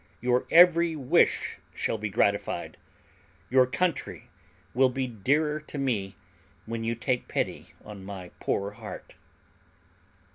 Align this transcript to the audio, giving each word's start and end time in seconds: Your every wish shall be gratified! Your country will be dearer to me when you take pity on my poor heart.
Your 0.19 0.47
every 0.49 0.95
wish 0.95 1.59
shall 1.75 1.99
be 1.99 2.09
gratified! 2.09 2.75
Your 3.51 3.67
country 3.67 4.31
will 4.73 4.89
be 4.89 5.05
dearer 5.05 5.59
to 5.59 5.77
me 5.77 6.15
when 6.65 6.83
you 6.83 6.95
take 6.95 7.27
pity 7.27 7.75
on 7.85 8.03
my 8.03 8.31
poor 8.39 8.71
heart. 8.71 9.13